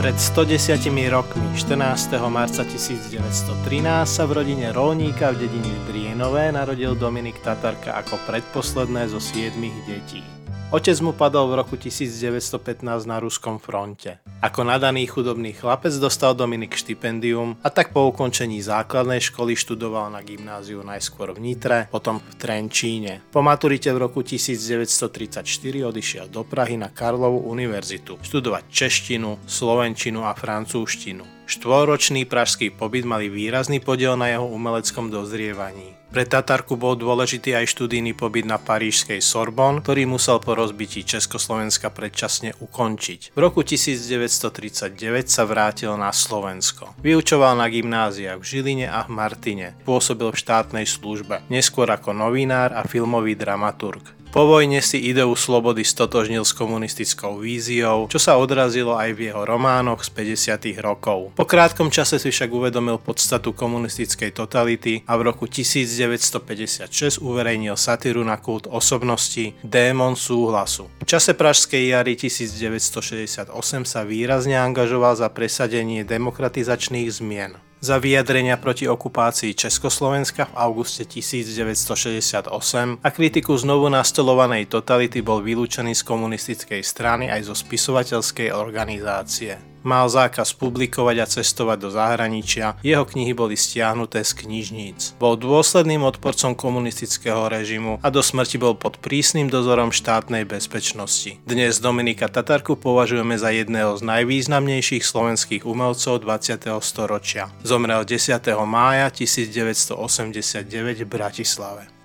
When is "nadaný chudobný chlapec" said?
14.62-15.90